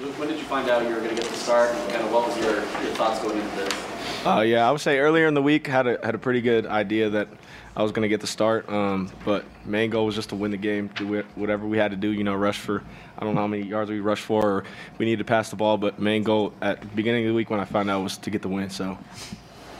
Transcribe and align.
Luke, 0.00 0.18
when 0.18 0.28
did 0.28 0.38
you 0.38 0.44
find 0.44 0.70
out 0.70 0.82
you 0.82 0.94
were 0.94 1.00
going 1.00 1.14
to 1.14 1.22
get 1.22 1.30
the 1.30 1.36
start, 1.36 1.70
and 1.74 1.92
kind 1.92 2.02
of 2.02 2.10
what 2.10 2.26
was 2.26 2.36
your, 2.38 2.54
your 2.54 2.94
thoughts 2.94 3.20
going 3.20 3.36
into 3.36 3.56
this? 3.56 4.24
Uh, 4.24 4.40
yeah, 4.40 4.66
I 4.66 4.70
would 4.70 4.80
say 4.80 4.98
earlier 4.98 5.26
in 5.26 5.34
the 5.34 5.42
week 5.42 5.66
had 5.66 5.86
a 5.86 5.98
had 6.02 6.14
a 6.14 6.18
pretty 6.18 6.40
good 6.40 6.64
idea 6.64 7.10
that 7.10 7.28
I 7.76 7.82
was 7.82 7.92
going 7.92 8.02
to 8.02 8.08
get 8.08 8.22
the 8.22 8.26
start. 8.26 8.66
Um, 8.70 9.10
but 9.26 9.44
main 9.66 9.90
goal 9.90 10.06
was 10.06 10.14
just 10.14 10.30
to 10.30 10.36
win 10.36 10.52
the 10.52 10.56
game, 10.56 10.88
do 10.94 11.22
whatever 11.34 11.66
we 11.66 11.76
had 11.76 11.90
to 11.90 11.98
do. 11.98 12.12
You 12.12 12.24
know, 12.24 12.34
rush 12.34 12.58
for 12.58 12.82
I 13.18 13.24
don't 13.24 13.34
know 13.34 13.42
how 13.42 13.46
many 13.46 13.64
yards 13.64 13.90
we 13.90 14.00
rushed 14.00 14.24
for, 14.24 14.42
or 14.42 14.64
we 14.96 15.04
needed 15.04 15.18
to 15.18 15.24
pass 15.24 15.50
the 15.50 15.56
ball. 15.56 15.76
But 15.76 15.98
main 15.98 16.22
goal 16.22 16.54
at 16.62 16.80
the 16.80 16.86
beginning 16.88 17.26
of 17.26 17.28
the 17.28 17.34
week 17.34 17.50
when 17.50 17.60
I 17.60 17.66
found 17.66 17.90
out 17.90 18.02
was 18.02 18.16
to 18.18 18.30
get 18.30 18.40
the 18.40 18.48
win. 18.48 18.70
So. 18.70 18.96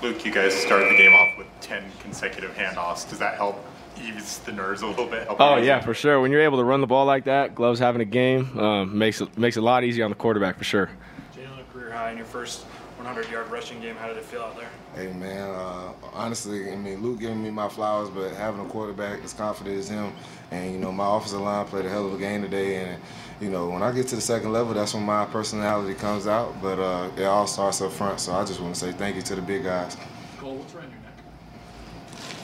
Luke, 0.02 0.24
you 0.24 0.32
guys 0.32 0.54
started 0.54 0.90
the 0.90 0.96
game 0.96 1.12
off 1.14 1.38
with 1.38 1.46
10 1.60 1.84
consecutive 2.00 2.54
handoffs. 2.54 3.08
Does 3.08 3.18
that 3.18 3.36
help 3.36 3.62
ease 3.98 4.38
the 4.38 4.52
nerves 4.52 4.82
a 4.82 4.86
little 4.86 5.06
bit? 5.06 5.26
Oh 5.28 5.56
yeah, 5.56 5.80
for 5.80 5.94
sure. 5.94 6.20
When 6.20 6.30
you're 6.30 6.42
able 6.42 6.58
to 6.58 6.64
run 6.64 6.80
the 6.80 6.86
ball 6.86 7.06
like 7.06 7.24
that, 7.24 7.54
Gloves 7.54 7.78
having 7.78 8.00
a 8.00 8.06
game 8.06 8.58
um, 8.58 8.96
makes 8.96 9.20
it 9.20 9.36
makes 9.38 9.56
it 9.56 9.60
a 9.60 9.64
lot 9.64 9.84
easier 9.84 10.04
on 10.04 10.10
the 10.10 10.16
quarterback 10.16 10.58
for 10.58 10.64
sure. 10.64 10.90
Jaylon, 11.34 11.68
career 11.72 11.90
high 11.92 12.10
in 12.10 12.16
your 12.16 12.26
first 12.26 12.64
100-yard 13.02 13.50
rushing 13.50 13.80
game. 13.80 13.96
How 13.96 14.08
did 14.08 14.16
it 14.18 14.24
feel 14.24 14.42
out 14.42 14.56
there? 14.56 14.68
Hey 14.94 15.12
man, 15.12 15.50
uh, 15.50 15.92
honestly, 16.12 16.70
I 16.70 16.76
mean 16.76 17.02
Luke 17.02 17.20
giving 17.20 17.42
me 17.42 17.50
my 17.50 17.68
flowers, 17.68 18.10
but 18.10 18.32
having 18.34 18.60
a 18.64 18.68
quarterback 18.68 19.22
as 19.24 19.32
confident 19.32 19.78
as 19.78 19.88
him, 19.88 20.12
and 20.50 20.72
you 20.72 20.78
know 20.78 20.92
my 20.92 21.16
offensive 21.16 21.40
line 21.40 21.66
played 21.66 21.86
a 21.86 21.88
hell 21.88 22.06
of 22.06 22.14
a 22.14 22.18
game 22.18 22.42
today, 22.42 22.76
and 22.76 23.00
you 23.40 23.50
know 23.50 23.68
when 23.70 23.82
I 23.82 23.92
get 23.92 24.08
to 24.08 24.16
the 24.16 24.20
second 24.20 24.52
level, 24.52 24.74
that's 24.74 24.94
when 24.94 25.04
my 25.04 25.24
personality 25.26 25.94
comes 25.94 26.26
out. 26.26 26.60
But 26.60 26.78
uh, 26.78 27.10
it 27.16 27.24
all 27.24 27.46
starts 27.46 27.80
up 27.80 27.92
front, 27.92 28.20
so 28.20 28.32
I 28.32 28.44
just 28.44 28.60
want 28.60 28.74
to 28.74 28.80
say 28.80 28.92
thank 28.92 29.16
you 29.16 29.22
to 29.22 29.36
the 29.36 29.42
big 29.42 29.64
guys. 29.64 29.96
Cole, 30.38 30.56
what's 30.56 30.74
around 30.74 30.90
your 30.90 31.00
neck? 31.00 31.09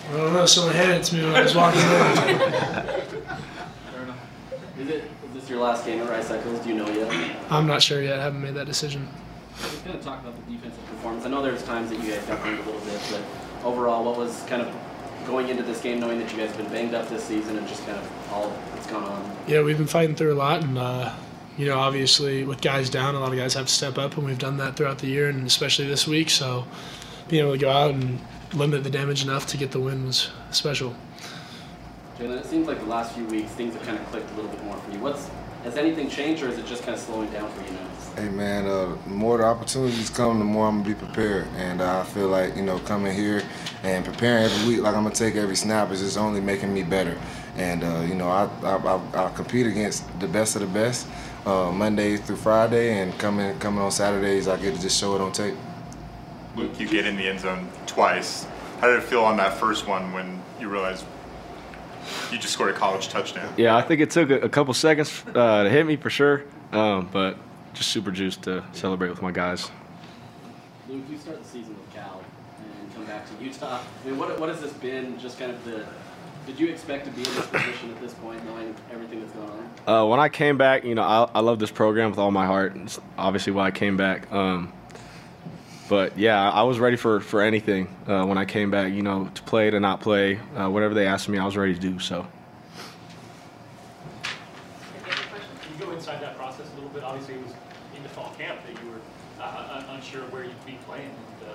I 0.09 0.17
don't 0.17 0.33
know. 0.33 0.47
Someone 0.47 0.75
handed 0.75 1.01
it 1.01 1.05
to 1.05 1.17
me 1.17 1.25
when 1.25 1.35
I 1.35 1.43
was 1.43 1.55
walking 1.55 1.81
in. 1.81 1.87
Fair 2.39 4.03
enough. 4.03 4.19
Is 4.79 4.89
it? 4.89 5.05
Is 5.05 5.35
this 5.35 5.51
your 5.51 5.61
last 5.61 5.85
game 5.85 6.01
at 6.01 6.09
Rice 6.09 6.31
Eccles? 6.31 6.61
Do 6.61 6.69
you 6.69 6.77
know 6.77 6.89
yet? 6.89 7.37
I'm 7.51 7.67
not 7.67 7.83
sure 7.83 8.01
yet. 8.03 8.19
I 8.19 8.23
haven't 8.23 8.43
made 8.43 8.55
that 8.55 8.67
decision. 8.67 9.09
Just 9.59 9.85
kind 9.85 9.97
of 9.97 10.05
talk 10.05 10.21
about 10.21 10.35
the 10.37 10.53
defensive 10.53 10.85
performance. 10.87 11.25
I 11.25 11.31
know 11.31 11.43
there's 11.43 11.63
times 11.65 11.91
that 11.91 11.99
you 12.03 12.11
guys 12.11 12.23
got 12.27 12.43
burned 12.43 12.59
a 12.59 12.63
little 12.63 12.81
bit, 12.83 13.01
but 13.11 13.23
overall, 13.67 14.05
what 14.05 14.17
was 14.17 14.43
kind 14.49 14.63
of 14.63 14.73
going 15.27 15.49
into 15.49 15.63
this 15.63 15.81
game, 15.81 15.99
knowing 15.99 16.19
that 16.21 16.31
you 16.31 16.39
guys 16.39 16.49
have 16.51 16.59
been 16.59 16.71
banged 16.71 16.95
up 16.95 17.09
this 17.09 17.25
season 17.25 17.57
and 17.59 17.67
just 17.67 17.85
kind 17.85 17.99
of 17.99 18.33
all 18.33 18.53
that's 18.75 18.87
gone 18.87 19.03
on? 19.03 19.37
Yeah, 19.49 19.63
we've 19.63 19.79
been 19.79 19.87
fighting 19.87 20.15
through 20.15 20.35
a 20.35 20.37
lot, 20.37 20.63
and 20.63 20.79
uh, 20.79 21.13
you 21.57 21.67
know, 21.67 21.79
obviously 21.79 22.45
with 22.45 22.61
guys 22.61 22.91
down, 22.91 23.15
a 23.15 23.21
lot 23.21 23.33
of 23.33 23.39
guys 23.39 23.55
have 23.55 23.67
to 23.67 23.73
step 23.73 23.99
up, 23.99 24.17
and 24.17 24.27
we've 24.27 24.39
done 24.39 24.59
that 24.59 24.77
throughout 24.77 24.99
the 24.99 25.09
year, 25.09 25.29
and 25.29 25.47
especially 25.47 25.87
this 25.87 26.07
week. 26.07 26.31
So 26.31 26.65
being 27.29 27.43
able 27.43 27.53
to 27.55 27.59
go 27.59 27.71
out 27.71 27.93
and 27.93 28.21
limit 28.57 28.83
the 28.83 28.91
damage 28.91 29.23
enough 29.23 29.47
to 29.47 29.57
get 29.57 29.71
the 29.71 29.81
win 29.81 30.07
was 30.07 30.31
special. 30.51 30.95
Jaylon, 32.19 32.41
it 32.41 32.47
seems 32.47 32.67
like 32.67 32.79
the 32.81 32.87
last 32.87 33.15
few 33.15 33.27
weeks 33.27 33.51
things 33.53 33.75
have 33.75 33.83
kind 33.85 33.99
of 33.99 34.07
clicked 34.07 34.31
a 34.31 34.35
little 34.35 34.51
bit 34.51 34.65
more 34.65 34.79
for 34.79 34.91
you. 34.91 34.99
What's 35.01 35.31
has 35.65 35.77
anything 35.77 36.09
changed, 36.09 36.45
or 36.45 36.49
is 36.49 36.59
it 36.59 36.67
just 36.67 36.85
kind 36.85 36.95
of 36.95 37.01
slowing 37.01 37.29
down 37.31 37.51
for 37.51 37.65
you 37.65 37.73
now? 37.73 37.89
Hey 38.15 38.29
man, 38.29 38.67
uh, 38.67 38.97
the 39.05 39.11
more 39.11 39.39
the 39.39 39.45
opportunities 39.45 40.09
come, 40.09 40.39
the 40.39 40.45
more 40.45 40.69
I'm 40.69 40.83
gonna 40.83 40.95
be 40.95 40.95
prepared, 40.95 41.49
and 41.57 41.81
uh, 41.81 42.01
I 42.01 42.05
feel 42.05 42.29
like 42.29 42.57
you 42.57 42.63
know 42.63 42.79
coming 42.79 43.15
here 43.15 43.43
and 43.83 44.05
preparing 44.05 44.45
every 44.45 44.69
week, 44.69 44.83
like 44.83 44.95
I'm 44.95 45.03
gonna 45.03 45.15
take 45.15 45.35
every 45.35 45.57
snap, 45.57 45.91
is 45.91 46.01
just 46.01 46.17
only 46.17 46.41
making 46.41 46.73
me 46.73 46.85
better. 46.85 47.19
And 47.57 47.83
uh, 47.83 48.05
you 48.09 48.15
know, 48.15 48.29
I, 48.29 48.49
I, 48.63 48.77
I, 48.77 49.27
I 49.27 49.31
compete 49.33 49.67
against 49.67 50.05
the 50.21 50.29
best 50.29 50.55
of 50.55 50.63
the 50.63 50.69
best 50.69 51.07
uh, 51.45 51.73
Monday 51.73 52.17
through 52.17 52.37
Friday, 52.37 53.01
and 53.01 53.19
coming 53.19 53.59
coming 53.59 53.81
on 53.81 53.91
Saturdays, 53.91 54.47
I 54.49 54.57
get 54.57 54.75
to 54.75 54.81
just 54.81 54.99
show 54.99 55.17
it 55.17 55.21
on 55.21 55.33
tape. 55.33 55.57
Luke, 56.57 56.81
you 56.81 56.89
get 56.89 57.07
in 57.07 57.17
the 57.17 57.29
end 57.29 57.41
zone 57.41 57.69
twice. 57.87 58.47
How 58.81 58.89
did 58.89 58.99
it 58.99 59.03
feel 59.03 59.25
on 59.25 59.37
that 59.37 59.55
first 59.55 59.87
one 59.87 60.13
when 60.13 60.43
you 60.59 60.69
realized 60.69 61.05
you 62.33 62.39
just 62.39 62.55
scored 62.55 62.71
a 62.71 62.73
college 62.73 63.09
touchdown? 63.09 63.53
Yeah, 63.57 63.77
I 63.77 63.83
think 63.83 64.01
it 64.01 64.11
took 64.11 64.31
a, 64.31 64.41
a 64.41 64.49
couple 64.49 64.73
seconds 64.73 65.23
uh, 65.35 65.65
to 65.65 65.71
hit 65.71 65.85
me 65.85 65.97
for 65.97 66.09
sure, 66.09 66.45
um, 66.73 67.09
but 67.13 67.37
just 67.75 67.91
super 67.91 68.11
juiced 68.11 68.43
to 68.45 68.65
celebrate 68.73 69.11
with 69.11 69.21
my 69.21 69.33
guys. 69.33 69.71
Luke, 70.89 71.05
you 71.11 71.19
start 71.19 71.43
the 71.43 71.49
season 71.49 71.77
with 71.77 71.93
Cal 71.93 72.23
and 72.59 72.95
come 72.95 73.05
back 73.05 73.27
to 73.27 73.45
Utah. 73.45 73.81
I 74.05 74.09
mean, 74.09 74.19
what, 74.19 74.39
what 74.41 74.49
has 74.49 74.61
this 74.61 74.73
been? 74.73 75.19
Just 75.19 75.39
kind 75.39 75.51
of 75.51 75.63
the 75.65 75.85
did 76.47 76.61
you 76.61 76.69
expect 76.69 77.05
to 77.07 77.11
be 77.11 77.25
in 77.29 77.35
this 77.35 77.47
position 77.47 77.91
at 77.91 78.01
this 78.01 78.15
point, 78.15 78.45
knowing 78.45 78.73
everything 78.93 79.21
that's 79.21 79.33
going 79.33 79.51
on? 79.51 79.95
Uh, 79.95 80.07
when 80.07 80.21
I 80.21 80.29
came 80.29 80.57
back, 80.57 80.85
you 80.85 80.95
know, 80.95 81.03
I, 81.03 81.29
I 81.35 81.41
love 81.41 81.59
this 81.59 81.73
program 81.73 82.11
with 82.11 82.21
all 82.21 82.31
my 82.31 82.47
heart. 82.47 82.77
It's 82.77 83.01
obviously 83.19 83.53
why 83.53 83.67
I 83.67 83.71
came 83.73 83.97
back. 83.97 84.31
Um, 84.33 84.73
but 85.89 86.19
yeah, 86.19 86.51
I 86.51 86.63
was 86.63 86.79
ready 86.79 86.97
for 86.97 87.21
for 87.21 87.43
anything 87.43 87.89
uh, 88.07 88.25
when 88.25 88.39
I 88.39 88.45
came 88.45 88.71
back. 88.71 88.93
You 88.93 89.03
know, 89.03 89.31
to 89.35 89.43
play 89.43 89.71
to 89.71 89.81
not 89.81 90.01
play, 90.01 90.39
uh, 90.57 90.69
whatever 90.69 90.95
they 90.95 91.07
asked 91.07 91.29
me, 91.29 91.39
I 91.39 91.45
was 91.45 91.57
ready 91.57 91.75
to 91.75 91.81
do. 91.81 91.99
So. 91.99 92.27
Can 95.05 95.79
you 95.79 95.85
go 95.85 95.93
inside 95.93 96.21
that 96.23 96.37
process 96.37 96.67
a 96.73 96.75
little 96.75 96.91
bit? 96.91 97.05
Obviously, 97.05 97.35
it 97.35 97.43
was 97.43 97.53
in 97.97 98.03
the 98.03 98.09
fall 98.11 98.35
camp 98.39 98.61
that 98.67 98.83
you 98.83 98.91
were 98.91 99.01
uh, 99.41 99.83
unsure 99.91 100.23
where 100.25 100.45
you'd 100.45 100.67
be 100.67 100.79
playing, 100.87 101.11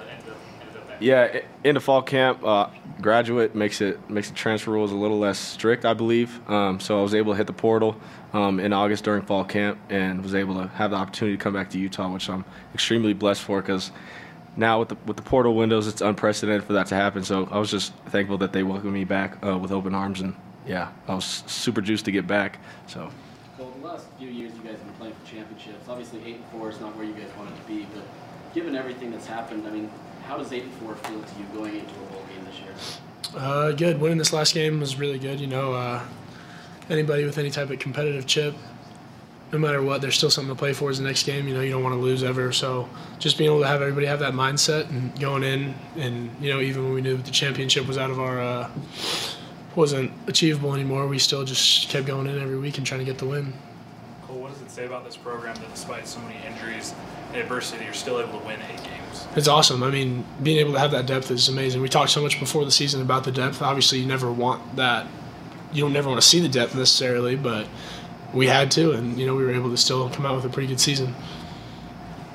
and 0.10 0.24
uh, 0.28 0.32
up 0.32 0.78
up 0.78 0.88
back. 0.88 0.98
Yeah, 1.00 1.42
in 1.64 1.76
the 1.76 1.82
fall 1.82 2.02
camp, 2.02 2.44
uh, 2.44 2.70
graduate 3.02 3.56
makes 3.56 3.82
it 3.82 4.10
makes 4.10 4.30
the 4.30 4.36
transfer 4.36 4.72
rules 4.72 4.92
a 4.92 4.96
little 4.96 5.20
less 5.20 5.40
strict, 5.40 5.86
I 5.86 5.94
believe. 5.94 6.40
Um, 6.50 6.80
so 6.80 7.00
I 7.00 7.04
was 7.04 7.14
able 7.14 7.34
to 7.34 7.38
hit 7.38 7.48
the 7.48 7.54
portal 7.54 7.96
um, 8.34 8.60
in 8.60 8.74
August 8.74 9.04
during 9.04 9.24
fall 9.24 9.44
camp, 9.44 9.80
and 9.90 10.24
was 10.24 10.36
able 10.36 10.56
to 10.56 10.68
have 10.68 10.92
the 10.92 10.98
opportunity 10.98 11.38
to 11.38 11.44
come 11.44 11.54
back 11.54 11.70
to 11.72 11.80
Utah, 11.80 12.12
which 12.12 12.30
I'm 12.30 12.46
extremely 12.74 13.14
blessed 13.14 13.42
for 13.42 13.62
because 13.62 13.92
now 14.56 14.80
with 14.80 14.90
the 14.90 14.98
with 15.06 15.18
the 15.18 15.24
portal 15.24 15.56
windows, 15.56 15.88
it's 15.88 16.02
unprecedented 16.02 16.64
for 16.64 16.74
that 16.74 16.88
to 16.88 16.96
happen. 16.96 17.24
So 17.24 17.48
I 17.52 17.58
was 17.58 17.72
just 17.72 17.94
thankful 18.08 18.38
that 18.40 18.54
they 18.54 18.64
welcomed 18.64 18.94
me 18.94 19.04
back 19.04 19.44
uh, 19.46 19.58
with 19.58 19.72
open 19.72 19.96
arms, 19.96 20.22
and 20.22 20.36
yeah, 20.66 20.90
I 21.08 21.16
was 21.16 21.44
super 21.48 21.82
juiced 21.82 22.06
to 22.06 22.12
get 22.12 22.28
back. 22.28 22.60
So. 22.88 23.12
Well, 23.58 23.72
the 23.80 23.86
last 23.86 24.08
few 24.18 24.30
years, 24.30 24.54
you 24.54 24.62
guys 24.62 24.78
have 24.78 24.86
been 24.86 24.96
playing 24.96 25.14
for 25.14 25.30
championships. 25.30 25.88
Obviously, 25.88 26.24
eight 26.26 26.36
and 26.38 26.46
four 26.46 26.70
is 26.70 26.80
not 26.80 26.96
where 26.96 27.06
you 27.06 27.14
guys 27.14 27.30
wanted 27.38 27.56
to 27.56 27.64
be, 27.68 27.88
but 27.94 28.04
given 28.54 28.76
everything 28.76 29.12
that's 29.12 29.28
happened, 29.28 29.68
I 29.68 29.72
mean, 29.72 29.90
how 30.24 30.38
does 30.38 30.52
eight 30.52 30.64
and 30.64 30.74
four 30.74 30.96
feel 30.96 31.22
to 31.22 31.40
you 31.40 31.46
going 31.54 31.76
into 31.76 31.94
a 31.94 32.12
bowl 32.12 32.24
game 32.34 32.46
this 32.46 32.60
year? 32.60 32.74
Uh, 33.36 33.72
good. 33.72 34.00
Winning 34.00 34.18
this 34.18 34.34
last 34.34 34.54
game 34.54 34.80
was 34.80 34.98
really 34.98 35.20
good. 35.20 35.40
You 35.40 35.48
know, 35.48 35.74
uh, 35.74 36.02
anybody 36.90 37.26
with 37.26 37.38
any 37.38 37.52
type 37.52 37.70
of 37.70 37.80
competitive 37.80 38.26
chip 38.26 38.56
no 39.52 39.60
matter 39.60 39.82
what, 39.82 40.02
there's 40.02 40.16
still 40.16 40.30
something 40.30 40.54
to 40.54 40.58
play 40.58 40.74
for 40.74 40.90
as 40.90 40.98
the 40.98 41.04
next 41.04 41.24
game. 41.24 41.48
You 41.48 41.54
know, 41.54 41.62
you 41.62 41.72
don't 41.72 41.84
want 41.84 41.94
to 41.94 42.00
lose 42.00 42.24
ever. 42.24 42.52
So 42.52 42.88
just 43.20 43.38
being 43.38 43.50
able 43.50 43.62
to 43.62 43.68
have 43.68 43.82
everybody 43.82 44.06
have 44.06 44.20
that 44.20 44.34
mindset 44.34 44.90
and 44.90 45.18
going 45.20 45.44
in, 45.44 45.76
and 45.98 46.32
you 46.40 46.54
know, 46.54 46.62
even 46.62 46.86
when 46.86 46.94
we 46.94 47.02
knew 47.02 47.18
the 47.18 47.32
championship 47.32 47.86
was 47.88 47.98
out 47.98 48.10
of 48.10 48.20
our 48.20 48.40
uh, 48.40 48.70
wasn't 49.76 50.12
achievable 50.28 50.74
anymore, 50.74 51.08
we 51.08 51.20
still 51.20 51.44
just 51.44 51.90
kept 51.90 52.06
going 52.08 52.28
in 52.28 52.40
every 52.40 52.58
week 52.58 52.78
and 52.78 52.86
trying 52.86 53.00
to 53.00 53.06
get 53.06 53.18
the 53.18 53.26
win. 53.26 53.54
Cole, 54.28 54.42
what 54.42 54.54
does 54.54 54.62
it 54.62 54.70
say 54.70 54.86
about 54.86 55.06
this 55.06 55.18
program 55.18 55.56
that 55.56 55.72
despite 55.74 56.08
so 56.08 56.20
many 56.22 56.36
injuries 56.46 56.94
and 57.30 57.42
adversity, 57.42 57.84
you're 57.86 57.94
still 57.94 58.20
able 58.20 58.40
to 58.40 58.46
win 58.46 58.60
eight 58.62 58.84
games? 58.84 59.28
It's 59.36 59.48
awesome. 59.48 59.84
I 59.84 59.90
mean, 59.90 60.26
being 60.44 60.58
able 60.58 60.74
to 60.74 60.80
have 60.80 60.92
that 60.92 61.06
depth 61.06 61.32
is 61.32 61.48
amazing. 61.48 61.82
We 61.82 61.90
talked 61.90 62.12
so 62.12 62.22
much 62.22 62.40
before 62.40 62.66
the 62.66 62.72
season 62.72 63.02
about 63.02 63.24
the 63.24 63.32
depth. 63.32 63.62
Obviously, 63.62 64.00
you 64.00 64.06
never 64.06 64.32
want 64.32 64.76
that. 64.76 65.08
You 65.72 65.84
don't 65.84 65.94
never 65.94 66.10
want 66.10 66.22
to 66.22 66.28
see 66.28 66.42
the 66.42 66.50
depth 66.50 66.76
necessarily, 66.76 67.38
but 67.38 67.68
we 68.34 68.48
had 68.48 68.72
to, 68.72 68.92
and 68.92 69.18
you 69.18 69.26
know 69.26 69.36
we 69.36 69.44
were 69.44 69.54
able 69.54 69.70
to 69.70 69.78
still 69.78 70.10
come 70.10 70.26
out 70.26 70.36
with 70.36 70.46
a 70.46 70.50
pretty 70.50 70.68
good 70.68 70.80
season. 70.80 71.16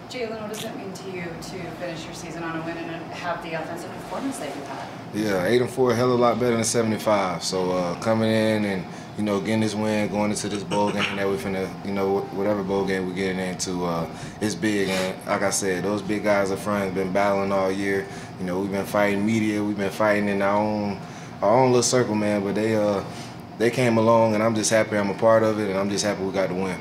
Jaylon, 0.08 0.40
what 0.40 0.52
does 0.52 0.64
it 0.64 0.76
mean 0.76 0.92
to 0.92 1.10
you 1.10 1.24
to 1.24 1.70
finish 1.80 2.04
your 2.04 2.14
season 2.14 2.44
on 2.44 2.60
a 2.60 2.64
win 2.64 2.76
and 2.76 2.88
have 3.12 3.42
the 3.42 3.54
offensive 3.54 3.90
performance 3.90 4.38
that 4.38 4.54
you 4.54 4.62
had? 4.62 4.88
Yeah, 5.12 5.44
eight 5.46 5.60
and 5.60 5.68
four, 5.68 5.90
a 5.90 5.94
hell 5.96 6.12
of 6.12 6.18
a 6.18 6.22
lot 6.22 6.38
better 6.38 6.54
than 6.54 6.64
seventy-five. 6.64 7.42
So 7.42 7.72
uh, 7.72 7.98
coming 8.00 8.30
in 8.30 8.64
and 8.64 8.84
you 9.18 9.24
know 9.24 9.40
getting 9.40 9.60
this 9.60 9.74
win, 9.74 10.08
going 10.08 10.30
into 10.30 10.48
this 10.48 10.62
bowl 10.62 10.92
game 10.92 11.16
that 11.16 11.26
we're 11.26 11.36
finna, 11.36 11.68
you 11.84 11.92
know, 11.92 12.20
whatever 12.20 12.62
bowl 12.62 12.84
game 12.86 13.08
we're 13.08 13.14
getting 13.14 13.40
into, 13.40 13.84
uh, 13.84 14.08
it's 14.40 14.54
big. 14.54 14.88
And 14.88 15.26
like 15.26 15.42
I 15.42 15.50
said, 15.50 15.82
those 15.82 16.02
big 16.02 16.22
guys 16.22 16.52
up 16.52 16.60
front 16.60 16.84
have 16.84 16.94
been 16.94 17.12
battling 17.12 17.50
all 17.50 17.72
year. 17.72 18.06
You 18.38 18.46
know, 18.46 18.60
we've 18.60 18.70
been 18.70 18.86
fighting 18.86 19.26
media, 19.26 19.62
we've 19.62 19.76
been 19.76 19.90
fighting 19.90 20.28
in 20.28 20.40
our 20.40 20.56
own 20.56 21.00
our 21.42 21.50
own 21.50 21.70
little 21.70 21.82
circle, 21.82 22.14
man. 22.14 22.44
But 22.44 22.54
they 22.54 22.76
uh 22.76 23.02
they 23.58 23.70
came 23.70 23.98
along, 23.98 24.34
and 24.34 24.42
I'm 24.42 24.54
just 24.54 24.70
happy 24.70 24.96
I'm 24.96 25.10
a 25.10 25.14
part 25.14 25.42
of 25.42 25.58
it, 25.58 25.68
and 25.68 25.76
I'm 25.78 25.90
just 25.90 26.04
happy 26.04 26.22
we 26.22 26.32
got 26.32 26.48
the 26.50 26.54
win. 26.54 26.78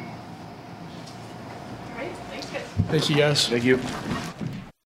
All 1.92 1.98
right, 1.98 2.12
thanks, 2.30 2.48
guys. 2.48 2.62
Thank 2.88 3.10
you, 3.10 3.16
guys. 3.18 3.48
Thank 3.48 3.64
you. 3.64 3.80